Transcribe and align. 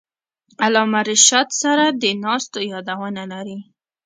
علامه 0.63 1.01
رشاد 1.09 1.47
سره 1.61 1.85
د 2.01 2.03
ناستو 2.23 2.59
یادونه 2.71 3.21
لري. 3.33 3.59